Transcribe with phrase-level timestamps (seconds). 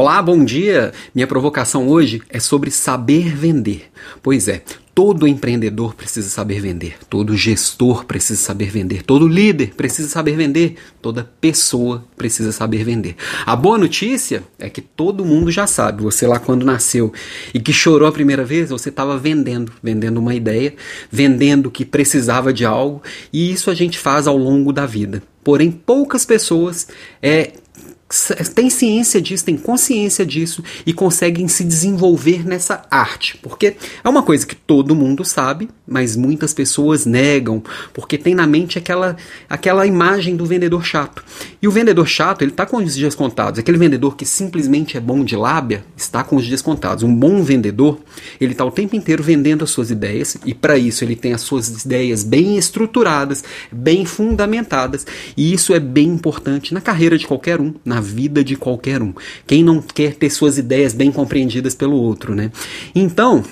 [0.00, 0.94] Olá, bom dia!
[1.14, 3.90] Minha provocação hoje é sobre saber vender.
[4.22, 4.62] Pois é,
[4.94, 10.76] todo empreendedor precisa saber vender, todo gestor precisa saber vender, todo líder precisa saber vender,
[11.02, 13.14] toda pessoa precisa saber vender.
[13.44, 16.02] A boa notícia é que todo mundo já sabe.
[16.02, 17.12] Você lá quando nasceu
[17.52, 20.74] e que chorou a primeira vez, você estava vendendo, vendendo uma ideia,
[21.12, 25.22] vendendo que precisava de algo, e isso a gente faz ao longo da vida.
[25.44, 26.88] Porém, poucas pessoas
[27.22, 27.52] é,
[28.54, 33.38] têm ciência disso, têm consciência disso e conseguem se desenvolver nessa arte.
[33.38, 37.62] Porque é uma coisa que todo mundo sabe, mas muitas pessoas negam,
[37.94, 39.16] porque tem na mente aquela,
[39.48, 41.24] aquela imagem do vendedor chato.
[41.62, 43.60] E o vendedor chato, ele está com os dias contados.
[43.60, 47.04] Aquele vendedor que simplesmente é bom de lábia, está com os dias contados.
[47.04, 48.00] Um bom vendedor,
[48.40, 51.42] ele está o tempo inteiro vendendo as suas ideias, e para isso ele tem as
[51.42, 57.60] suas ideias bem estruturadas, bem fundamentadas, e isso é bem importante na carreira de qualquer
[57.60, 59.12] um, na vida de qualquer um.
[59.46, 62.50] Quem não quer ter suas ideias bem compreendidas pelo outro, né?
[62.94, 63.44] Então,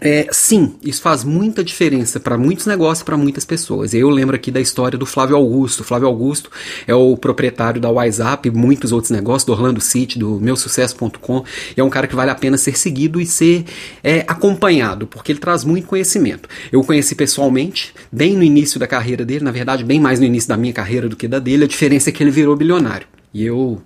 [0.00, 3.92] é, sim, isso faz muita diferença para muitos negócios, para muitas pessoas.
[3.92, 5.82] Eu lembro aqui da história do Flávio Augusto.
[5.82, 6.50] Flávio Augusto
[6.86, 11.44] é o proprietário da WhatsApp, muitos outros negócios, do Orlando City, do meusucesso.com.
[11.76, 13.64] É um cara que vale a pena ser seguido e ser
[14.02, 16.48] é, acompanhado, porque ele traz muito conhecimento.
[16.70, 20.26] Eu o conheci pessoalmente, bem no início da carreira dele, na verdade, bem mais no
[20.26, 21.64] início da minha carreira do que da dele.
[21.64, 23.17] A diferença é que ele virou bilionário.
[23.38, 23.80] E eu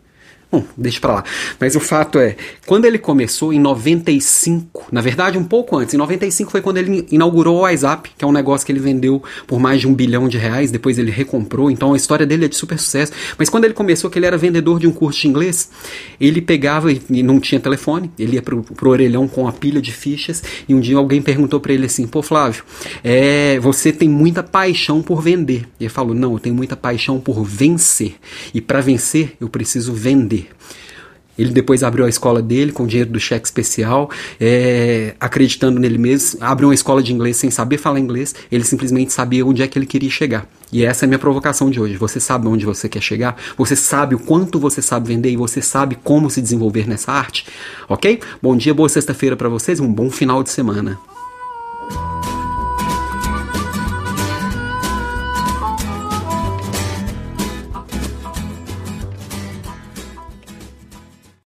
[0.53, 1.25] Bom, deixa pra lá.
[1.58, 2.36] Mas o fato é,
[2.67, 7.06] quando ele começou em 95, na verdade um pouco antes, em 95 foi quando ele
[7.11, 10.28] inaugurou o WhatsApp, que é um negócio que ele vendeu por mais de um bilhão
[10.28, 13.12] de reais, depois ele recomprou, então a história dele é de super sucesso.
[13.39, 15.70] Mas quando ele começou, que ele era vendedor de um curso de inglês,
[16.20, 19.91] ele pegava e não tinha telefone, ele ia pro, pro orelhão com a pilha de
[19.91, 22.62] fichas, e um dia alguém perguntou para ele assim, pô Flávio,
[23.03, 25.66] é, você tem muita paixão por vender.
[25.81, 28.16] E ele falou, não, eu tenho muita paixão por vencer.
[28.53, 30.41] E para vencer, eu preciso vender.
[31.38, 36.38] Ele depois abriu a escola dele com dinheiro do cheque especial, é, acreditando nele mesmo.
[36.42, 38.34] Abriu uma escola de inglês sem saber falar inglês.
[38.50, 40.47] Ele simplesmente sabia onde é que ele queria chegar.
[40.70, 41.97] E essa é a minha provocação de hoje.
[41.97, 43.36] Você sabe onde você quer chegar?
[43.56, 47.47] Você sabe o quanto você sabe vender e você sabe como se desenvolver nessa arte?
[47.88, 48.20] Ok?
[48.42, 49.81] Bom dia, boa sexta-feira para vocês.
[49.81, 51.12] Um bom final de semana.